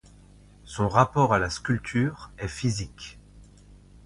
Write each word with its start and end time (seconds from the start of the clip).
Son 0.63 0.89
rapport 0.89 1.31
à 1.31 1.37
la 1.37 1.51
sculpture 1.51 2.31
est 2.39 2.47
physique. 2.47 3.19